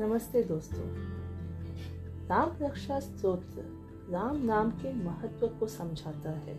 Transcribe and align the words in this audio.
नमस्ते 0.00 0.42
दोस्तों। 0.42 0.84
राम 2.28 2.52
रक्षा 2.62 2.98
स्त्रोत्र 3.00 3.62
राम 4.12 4.36
नाम 4.44 4.70
के 4.70 4.92
महत्व 4.94 5.46
को 5.46 5.66
समझाता 5.66 6.30
है। 6.30 6.54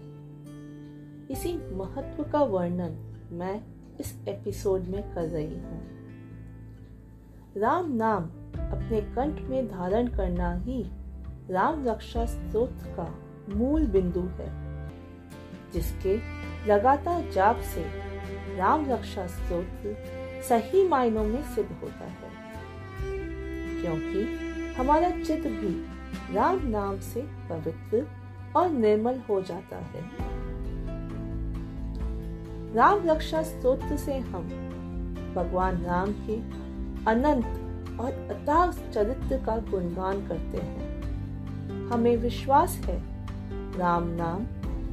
इसी 1.31 1.54
महत्व 1.75 2.23
का 2.23 2.43
वर्णन 2.43 2.97
मैं 3.31 3.55
इस 3.99 4.13
एपिसोड 4.27 4.87
में 4.87 5.01
कर 5.15 5.27
रही 5.27 5.58
हूँ। 5.59 5.81
राम 7.58 7.91
नाम 7.94 8.26
अपने 8.67 9.01
कंठ 9.15 9.42
में 9.42 9.67
धारण 9.67 10.08
करना 10.08 10.53
ही 10.55 10.83
राम 11.49 11.83
रक्षा 11.87 12.26
स्तोत्र 12.26 12.94
का 12.96 13.08
मूल 13.55 13.87
बिंदु 13.87 14.21
है, 14.21 14.49
जिसके 15.73 16.17
लगातार 16.67 17.30
जाप 17.31 17.62
से 17.73 17.88
राम 18.58 18.85
रक्षा 18.89 19.28
स्तोत्र 19.28 19.95
सही 20.50 20.88
मायनों 20.88 21.23
में 21.23 21.42
सिद्ध 21.55 21.72
होता 21.72 22.05
है। 22.05 22.39
क्योंकि 23.81 24.23
हमारा 24.73 25.09
चित्त 25.09 25.48
भी 25.48 25.85
राम 26.35 26.67
नाम 26.67 26.99
से 26.99 27.22
पवित्र 27.22 28.08
और 28.55 28.70
निर्मल 28.70 29.22
हो 29.30 29.41
जाता 29.41 29.77
है। 29.77 30.31
राम 32.75 33.09
रक्षा 33.09 33.44
स्तोत्र 33.44 33.98
से 33.98 34.17
हम 34.17 34.44
भगवान 35.36 35.81
राम 35.81 36.12
के 36.12 36.36
अनंत 37.12 37.45
और 37.99 38.08
अताग 38.08 38.72
चरित्र 38.94 39.38
का 39.45 39.58
गुणगान 39.58 40.27
करते 40.27 40.58
हैं। 40.58 41.02
हमें 41.89 42.17
विश्वास 42.17 42.70
है, 42.70 43.03
राम 43.77 44.03
नाम, 44.03 44.45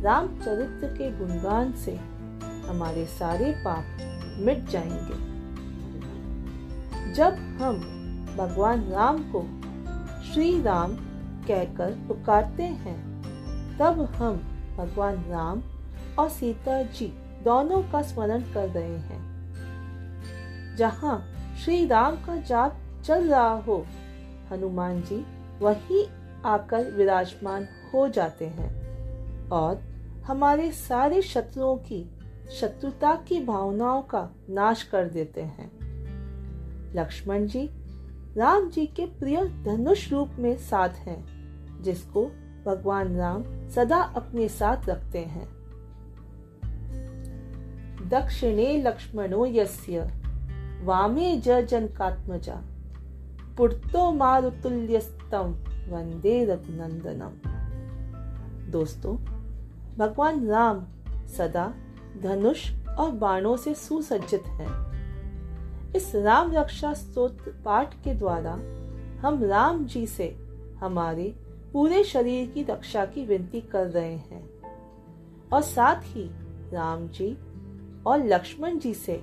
राम 0.03 0.27
चरित्र 0.27 0.87
के 0.87 1.19
गुणगान 1.19 1.73
से 1.73 2.01
हमारे 2.69 3.07
सारे 3.07 3.53
पाप 3.53 3.85
मिट 4.41 4.65
जाएँगे। 4.65 5.29
जब 7.13 7.35
हम 7.35 7.98
भगवान 8.39 8.85
राम 8.85 9.19
को 9.35 9.43
श्री 10.23 10.63
राम 10.63 10.93
कहकर 11.49 11.91
पुकारते 12.09 12.63
हैं। 12.63 12.99
तब 13.79 14.01
हम 14.01 14.37
भगवान 14.77 15.25
राम 15.25 15.63
और 16.19 16.29
सीता 16.29 16.83
जी 16.83 17.07
दोनों 17.45 17.83
का 17.83 18.03
स्मरण 18.03 18.41
कर 18.41 18.69
रहे 18.69 18.99
हैं। 18.99 19.29
जहाँ 20.77 21.35
श्री 21.65 21.87
राम 21.87 22.17
का 22.17 22.37
जाप 22.37 22.77
चल 23.05 23.29
रहा 23.29 23.55
हो, 23.55 23.87
हनुमान 24.53 25.01
जी 25.03 25.27
वही 25.61 26.09
आकर 26.45 26.91
विराजमान 26.91 27.69
हो 27.95 28.09
जाते 28.09 28.47
हैं 28.47 29.49
और 29.49 29.81
हमारे 30.27 30.73
सारे 30.73 31.23
शत्रुओं 31.23 31.77
की, 31.77 32.11
शत्रुता 32.61 33.15
की 33.15 33.45
भावनाओं 33.45 34.03
का 34.03 34.29
नाश 34.51 34.83
कर 34.83 35.05
देते 35.05 35.43
हैं। 35.43 35.71
लक्ष्मण 36.95 37.47
जी 37.47 37.71
राम 38.39 38.71
जी 38.71 38.87
के 38.87 39.07
प्रिय 39.07 39.63
धनुष 39.65 40.13
रूप 40.13 40.31
में 40.39 40.57
साथ 40.57 40.89
हैं, 40.89 41.25
जिसको 41.83 42.31
भगवान 42.67 43.17
राम 43.17 43.69
सदा 43.69 43.97
अपने 43.97 44.49
साथ 44.49 44.89
रखते 44.89 45.19
हैं। 45.19 45.49
दक्षिणे 48.09 48.83
लक्ष्मणो 48.83 49.47
यस्य, 49.47 50.11
वामे 50.85 51.37
ज 51.37 51.49
जनकात्मजा, 51.51 52.63
पुर्तो 53.57 54.13
मारुतुल्यस्तम, 54.13 55.53
वंदे 55.89 56.45
रघुनंदनम। 56.45 57.51
दोस्तों, 58.71 59.17
भगवान 59.99 60.47
राम 60.47 60.87
सदा 61.27 61.75
धनुष 62.23 62.73
और 62.99 63.11
बाणों 63.11 63.57
से 63.57 63.75
सुसज्जित 63.75 64.47
हैं। 64.47 64.88
इस 65.97 66.15
राम 66.15 66.53
रक्षा 66.53 66.95
स्तोत्र 66.95 67.63
पाठ 67.65 67.95
के 67.95 68.15
द्वारा 68.15 68.53
हम 69.27 69.45
राम 69.45 69.85
जी 69.85 70.07
से 70.07 70.37
हमारे 70.81 71.35
पूरे 71.73 72.05
शरीर 72.05 72.51
की 72.51 72.63
रक्षा 72.63 73.05
की 73.07 73.27
विनती 73.27 73.61
कर 73.61 73.87
रहे 73.87 74.17
हैं। 74.17 74.51
और 75.53 75.63
साथ 75.63 75.97
ही 76.05 76.31
राम 76.73 77.09
जी 77.09 77.39
और 78.07 78.25
लक्ष्मण 78.25 78.79
जी 78.79 78.95
से 78.95 79.23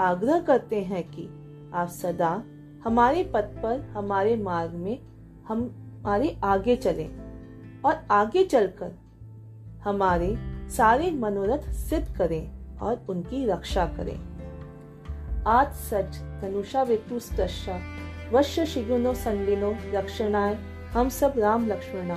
आग्रह 0.00 0.40
करते 0.40 0.80
हैं 0.80 1.04
कि 1.04 1.28
आप 1.74 1.88
सदा 1.88 2.42
हमारे 2.84 3.24
पथ 3.24 3.62
पर, 3.62 3.80
हमारे 3.80 4.36
मार्ग 4.36 4.72
में 4.72 4.98
हम 5.48 5.74
हमारे 6.04 6.40
आगे 6.44 6.76
चलें 6.76 7.08
और 7.82 8.06
आगे 8.10 8.44
चलकर 8.44 8.92
हमारे 9.84 10.36
सारे 10.70 11.10
मनोरथ 11.10 11.72
सिद्ध 11.72 12.16
करें 12.16 12.78
और 12.78 13.06
उनकी 13.08 13.46
रक्षा 13.46 13.86
करें। 13.86 14.33
आज 15.46 15.72
सच 15.74 16.16
धनुषा 16.40 16.82
वितुस्तशा 16.82 17.78
वश्य 18.32 18.64
शिगुनो 18.66 19.12
संडिनो 19.14 19.74
रक्षणाय। 19.94 20.54
हम 20.92 21.08
सब 21.08 21.34
राम 21.38 21.66
लक्ष्मणा। 21.66 22.16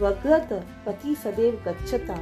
वग्रत 0.00 0.52
पति 0.86 1.14
सदैव 1.14 1.54
गच्छता। 1.66 2.16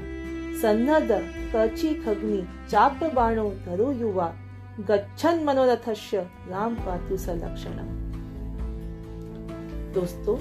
सन्नद 0.62 1.08
कर्ची 1.52 1.94
खग्नि 1.94 2.40
चाप 2.70 3.04
बाणो 3.14 3.50
धरो 3.66 3.90
युवा। 3.92 4.32
गच्छन 4.80 5.42
मनोरथस्य 5.44 6.20
राम 6.48 6.74
पातु 6.74 7.16
सलक्षण 7.16 7.76
दोस्तों, 9.92 10.38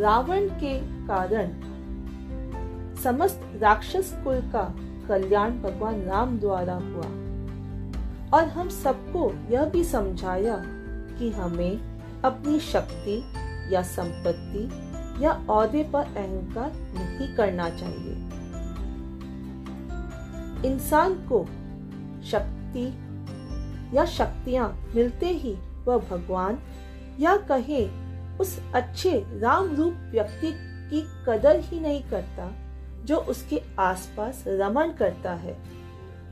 रावण 0.00 0.48
के 0.60 0.78
कारण 1.06 1.48
समस्त 2.96 3.40
राक्षस 3.62 4.12
कुल 4.24 4.40
का 4.52 4.74
कल्याण 5.08 5.50
भगवान 5.62 6.02
राम 6.02 6.38
द्वारा 6.38 6.74
हुआ। 6.74 7.19
और 8.34 8.44
हम 8.44 8.68
सबको 8.68 9.32
यह 9.50 9.64
भी 9.64 9.84
समझाया 9.84 10.62
कि 11.18 11.30
हमें 11.30 11.80
अपनी 12.22 12.60
शक्ति 12.60 13.22
या 13.74 13.82
संपत्ति 13.82 14.68
या 15.24 15.32
औहदे 15.50 15.82
पर 15.84 16.00
अहंकार 16.00 16.72
नहीं 16.74 17.36
करना 17.36 17.68
चाहिए। 17.70 18.12
इंसान 20.72 21.14
को 21.32 21.44
शक्ति 22.30 22.86
या 23.96 24.04
शक्तियाँ 24.04 24.68
मिलते 24.94 25.26
ही 25.26 25.56
वह 25.84 25.98
भगवान 26.10 26.58
या 27.20 27.36
कहे 27.36 27.88
उस 28.38 28.58
अच्छे 28.74 29.24
राम 29.40 29.74
रूप 29.76 29.94
व्यक्ति 30.10 30.52
की 30.90 31.02
कदर 31.26 31.60
ही 31.60 31.80
नहीं 31.80 32.02
करता 32.02 32.50
जो 33.04 33.16
उसके 33.16 33.62
आसपास 33.78 34.44
रमन 34.46 34.92
करता 34.98 35.32
है। 35.32 35.56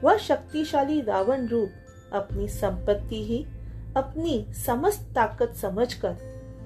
वह 0.05 0.17
शक्तिशाली 0.17 1.01
रावण 1.01 1.47
रूप 1.47 1.71
अपनी 2.13 2.49
संपत्ति 2.49 3.25
ही, 3.25 3.47
अपनी 3.97 4.47
समस्त 4.53 5.15
ताकत 5.15 5.55
समझकर 5.55 6.17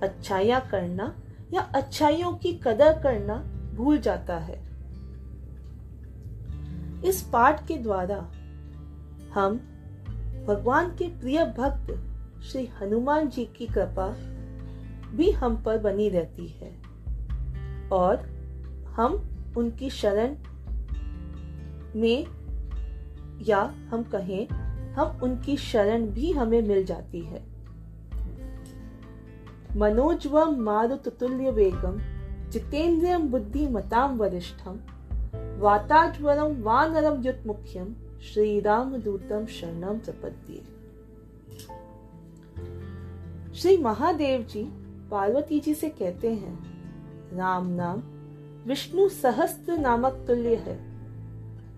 अच्छाइयाँ 0.02 0.68
करना 0.70 1.14
या 1.54 1.60
अच्छाइयों 1.60 2.32
की 2.32 2.52
कदर 2.52 3.02
करना 3.02 3.34
भूल 3.74 3.98
जाता 3.98 4.36
है। 4.36 4.72
इस 7.04 7.22
पाठ 7.32 7.66
के 7.66 7.76
द्वारा 7.76 8.16
हम 9.34 9.56
भगवान 10.46 10.96
के 10.96 11.08
प्रिय 11.08 11.44
भक्त 11.44 12.08
श्री 12.42 12.66
हनुमान 12.66 13.28
जी 13.28 13.44
की 13.44 13.66
कृपा 13.66 14.16
भी 15.16 15.30
हम 15.30 15.62
पर 15.62 15.78
बनी 15.78 16.08
रहती 16.08 16.46
है 16.46 16.82
और 17.88 18.16
हम 18.86 19.28
उनकी 19.56 19.90
शरण 19.90 20.36
में 21.96 22.26
या 23.42 23.74
हम 23.90 24.02
कहें 24.02 24.61
हम 24.94 25.20
उनकी 25.22 25.56
शरण 25.56 26.06
भी 26.06 26.32
हमें 26.32 26.62
मिल 26.62 26.84
जाती 26.84 27.20
है। 27.20 27.42
मनोजवम 29.76 30.60
मारुतुल्य 30.62 31.50
वेगम 31.50 32.00
जितेन्द्रियम 32.50 33.28
बुद्धि 33.28 33.66
मताम 33.68 34.16
वरिष्ठम 34.16 34.80
वाताज्वरम 35.58 36.60
वानरम 36.62 37.22
युत 37.22 37.42
मुख्यम 37.46 37.94
श्री 38.22 38.60
राम 38.60 38.96
दूतम 38.96 39.46
शरणम 39.46 39.98
प्रपद्ये। 39.98 40.62
श्री 43.54 43.76
महादेव 43.76 44.42
जी 44.42 44.62
पार्वती 45.10 45.60
जी 45.60 45.74
से 45.74 45.88
कहते 45.88 46.32
हैं, 46.32 46.58
राम 47.36 47.66
नाम 47.66 48.02
विष्णु 48.68 49.08
सहस्त्र 49.08 49.76
नामक 49.78 50.24
तुल्य 50.26 50.54
है। 50.56 50.78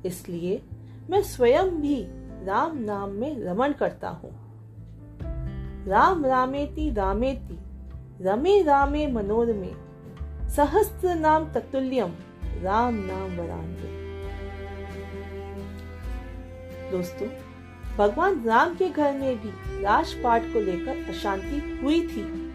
इसलिए 0.07 0.63
मैं 1.11 1.23
स्वयं 1.23 1.71
भी 1.71 1.97
राम 2.45 2.79
नाम 2.79 3.11
में 3.11 3.45
रमन 3.45 3.73
करता 3.73 4.09
हूँ। 4.09 4.31
राम 5.87 6.25
रामेति 6.27 6.91
रामेति, 6.91 7.59
रमे 8.23 8.63
रामे 8.63 9.07
मनोरमे, 9.07 9.73
सहस्त्र 10.51 11.15
नाम 11.15 11.53
ततुल्यम, 11.53 12.13
राम 12.63 12.95
नाम 12.95 13.37
वरांगे 13.37 13.93
दोस्तों, 16.91 17.29
भगवान 17.97 18.45
राम 18.45 18.75
के 18.75 18.89
घर 18.89 19.13
में 19.13 19.43
भी 19.43 19.83
राजपाट 19.83 20.43
को 20.43 20.61
लेकर 20.61 21.09
अशांति 21.09 21.81
हुई 21.83 22.01
थी। 22.09 22.53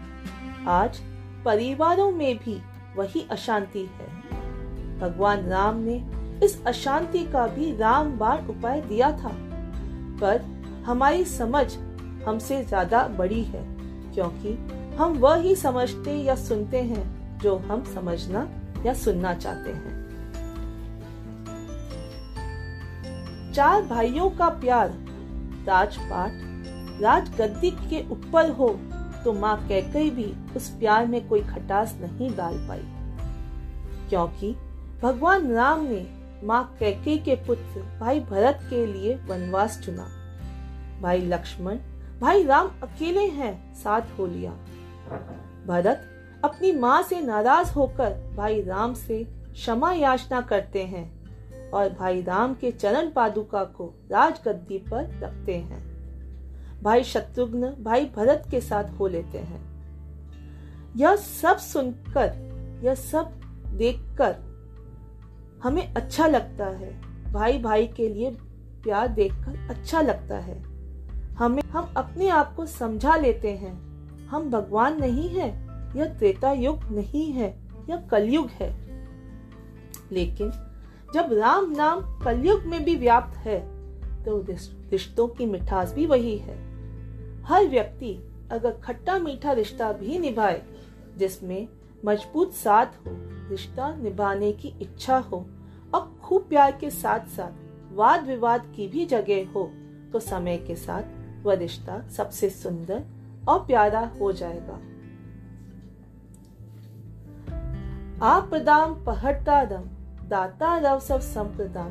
आज 0.68 1.00
परिवारों 1.44 2.10
में 2.12 2.36
भी 2.36 2.60
वही 2.96 3.26
अशांति 3.30 3.88
है। 3.92 4.08
भगवान 4.98 5.46
राम 5.46 5.76
ने 5.76 6.02
इस 6.44 6.64
अशांति 6.66 7.24
का 7.24 7.46
भी 7.46 7.76
राम 7.76 8.18
बाण 8.18 8.46
उपाय 8.46 8.80
दिया 8.80 9.10
था। 9.12 9.32
पर 10.20 10.42
हमारी 10.86 11.24
समझ 11.26 11.66
हमसे 12.26 12.62
ज़्यादा 12.64 13.06
बड़ी 13.18 13.42
है, 13.44 13.62
क्योंकि 14.14 14.52
हम 14.96 15.18
वह 15.18 15.36
ही 15.36 15.54
समझते 15.56 16.14
या 16.14 16.34
सुनते 16.36 16.82
हैं 16.82 17.38
जो 17.38 17.56
हम 17.60 17.84
समझना 17.94 18.46
या 18.86 18.94
सुनना 18.96 19.34
चाहते 19.34 19.70
हैं। 19.70 19.98
चार 23.52 23.82
भाइयों 23.82 24.28
का 24.30 24.48
प्यार, 24.60 24.88
राजपाट, 25.66 26.32
राजगद्दी 27.02 27.70
के 27.70 28.02
ऊपर 28.10 28.50
हो 28.50 28.68
तो 29.24 29.32
माँ 29.32 29.56
कैकई 29.68 30.10
भी 30.10 30.32
उस 30.56 30.68
प्यार 30.70 31.06
में 31.06 31.26
कोई 31.28 31.40
खटास 31.44 31.96
नहीं 32.00 32.30
डाल 32.36 32.54
पाई, 32.68 32.82
क्योंकि 34.08 34.54
भगवान 35.02 35.50
राम 35.52 35.82
ने 35.82 36.00
माँ 36.44 36.76
कैके 36.80 37.16
के 37.18 37.34
पुत्र 37.36 37.98
भाई 38.00 38.20
भरत 38.20 38.60
के 38.70 38.86
लिए 38.86 39.14
वनवास 39.14 39.80
चुना। 39.80 40.08
भाई 41.00 41.20
लक्ष्मण, 41.20 41.78
भाई 42.20 42.44
राम 42.44 42.70
अकेले 42.82 43.26
हैं, 43.26 43.74
साथ 43.74 44.18
हो 44.18 44.26
लिया। 44.26 44.50
भरत 45.66 46.06
अपनी 46.44 46.72
माँ 46.72 47.02
से 47.02 47.20
नाराज़ 47.20 47.72
होकर 47.72 48.34
भाई 48.36 48.62
राम 48.62 48.94
से 48.94 49.24
क्षमा 49.52 49.92
याचना 49.92 50.40
करते 50.40 50.84
हैं 50.84 51.70
और 51.70 51.88
भाई 51.88 52.22
राम 52.22 52.54
के 52.54 52.70
चरण 52.70 53.10
पादुका 53.10 53.64
को 53.64 53.94
राजगद्दी 54.10 54.78
पर 54.78 55.18
रखते 55.20 55.56
हैं। 55.56 55.90
भाई 56.82 57.04
शत्रुघ्न, 57.04 57.74
भाई 57.80 58.04
भरत 58.16 58.44
के 58.50 58.60
साथ 58.60 58.84
हो 58.84 59.08
लेते 59.08 59.38
हैं। 59.38 59.60
यह 60.96 61.16
सब 61.16 61.58
सुनकर, 61.58 62.80
यह 62.84 62.94
सब 62.94 63.40
देखकर 63.66 64.49
हमें 65.62 65.94
अच्छा 65.94 66.26
लगता 66.26 66.66
है। 66.66 66.90
भाई 67.32 67.58
भाई 67.58 67.86
के 67.86 68.08
लिए 68.08 68.30
प्यार 68.82 69.08
देखकर 69.08 69.68
अच्छा 69.70 70.00
लगता 70.00 70.38
है। 70.38 70.58
हमें, 71.34 71.62
हम 71.62 71.92
अपने 71.96 72.28
आप 72.28 72.54
को 72.54 72.66
समझा 72.66 73.16
लेते 73.16 73.50
हैं। 73.50 73.74
हम 74.26 74.50
भगवान 74.50 75.00
नहीं 75.00 75.28
है 75.28 75.48
यह 75.96 76.04
त्रेता 76.04 76.52
युग 76.52 76.84
नहीं 76.90 77.32
है 77.32 77.48
यह 77.90 77.96
कलयुग 77.96 78.48
है। 78.50 78.70
लेकिन 80.12 80.50
जब 81.14 81.32
राम 81.32 81.70
नाम 81.70 82.00
कलयुग 82.20 82.62
में 82.62 82.84
भी 82.84 82.96
व्याप्त 82.96 83.36
है 83.36 83.58
तो 84.24 84.38
रिश्तों 84.90 85.26
की 85.28 85.46
मिठास 85.46 85.92
भी 85.92 86.06
वही 86.06 86.36
है। 86.38 86.56
हर 87.42 87.66
व्यक्ति 87.66 88.12
अगर 88.50 88.70
खट्टा 88.72 89.18
मीठा 89.18 89.52
रिश्ता 89.52 89.92
भी 89.92 90.18
निभाए, 90.18 90.62
जिसमें 91.16 91.66
मज़बूत 92.04 92.52
साथ 92.52 92.86
हो, 93.06 93.12
रिश्ता 93.50 93.94
निभाने 93.94 94.52
की 94.52 94.68
इच्छा 94.82 95.16
हो 95.18 95.46
और 95.94 96.20
खूब 96.22 96.46
प्यार 96.48 96.76
के 96.80 96.90
साथ 96.90 97.26
साथ 97.26 97.94
वाद 97.94 98.26
विवाद 98.26 98.72
की 98.76 98.86
भी 98.88 99.06
जगह 99.06 99.50
हो 99.52 99.70
तो 100.12 100.20
समय 100.20 100.56
के 100.56 100.76
साथ 100.76 101.44
वह 101.44 101.54
रिश्ता 101.54 102.00
सबसे 102.08 102.50
सुंदर 102.50 103.02
और 103.48 103.58
प्यारा 103.66 104.00
हो 104.20 104.32
जाएगा। 104.32 104.78
आपदाम 108.26 108.94
दाता 110.28 110.76
रव 110.78 110.98
सब 111.00 111.20
संप्रदाम, 111.20 111.90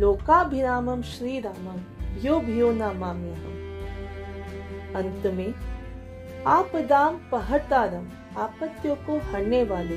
लोकाभिरामम 0.00 1.02
श्री 1.02 1.40
रामम 1.40 1.80
भ्यो 2.14 2.38
भ्यो 2.40 2.70
न 2.72 2.96
माम्य 2.96 3.34
हम 3.34 3.56
अंत 4.96 5.26
में, 5.26 5.54
आपदाम 6.46 7.16
पहटादम 7.32 8.06
आपत्तियों 8.38 8.96
को 8.96 9.18
हरने 9.32 9.62
वाले 9.64 9.96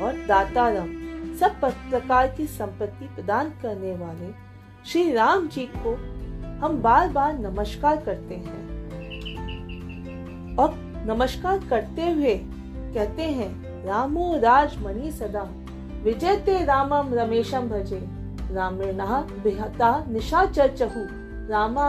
और 0.00 0.26
दातारम 0.26 0.88
सब 1.36 1.60
प्रकार 1.60 2.28
की 2.28 2.46
संपत्ति 2.46 3.06
प्रदान 3.06 3.50
करने 3.62 3.94
वाले 3.96 4.30
श्री 4.90 5.12
राम 5.12 5.48
जी 5.48 5.68
को 5.76 5.94
हम 6.66 6.80
बार 6.82 7.08
बार 7.08 7.38
नमस्कार 7.38 7.96
करते 7.96 8.34
हैं। 8.34 8.60
और 10.56 10.74
नमस्कार 11.06 11.58
करते 11.70 12.10
हुए 12.10 12.34
कहते 12.94 13.22
हैं, 13.22 13.84
रामो 13.86 14.38
राजमणि 14.38 15.10
सदा, 15.12 15.42
विजयते 16.02 16.64
रामम 16.64 17.14
रमेशम 17.14 17.68
भजे, 17.68 18.00
रामेणा 18.54 19.26
बिहता 19.44 20.04
निशाचर 20.08 20.76
चहु 20.76 21.04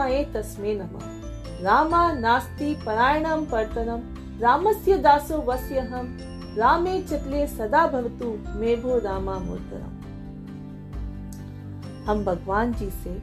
ए 0.08 0.24
तस्मे 0.34 0.74
नमः। 0.76 1.64
रामा 1.64 2.12
नास्ति 2.14 2.74
परायणम 2.86 3.46
परतनम 3.46 4.02
रामस्य 4.40 4.98
दासो 4.98 5.38
वस्य 5.42 5.80
हम 5.80 6.18
रामे 6.58 7.02
चतले 7.02 7.48
सदा 7.48 7.88
भवतु 7.88 8.30
मेभो 8.60 8.98
रामा 9.00 9.38
मूर्तरम 9.40 10.02
हम 12.06 12.24
भगवान 12.26 12.74
जी 12.74 12.90
से 12.90 13.22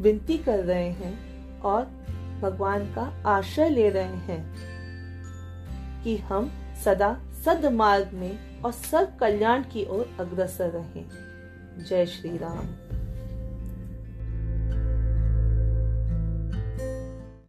विनती 0.00 0.38
कर 0.38 0.64
रहे 0.64 0.90
हैं 0.90 1.60
और 1.60 1.84
भगवान 2.42 2.84
का 2.94 3.02
आश्रय 3.26 3.68
ले 3.68 3.88
रहे 3.90 4.16
हैं 4.28 4.42
कि 6.04 6.16
हम 6.16 6.50
सदा 6.84 7.16
सदमार्ग 7.44 8.10
में 8.14 8.62
और 8.62 8.72
सब 8.72 9.16
कल्याण 9.18 9.62
की 9.62 9.84
ओर 9.84 10.16
अग्रसर 10.20 10.70
रहें। 10.70 11.06
जय 11.88 12.06
श्री 12.06 12.36
राम। 12.36 12.95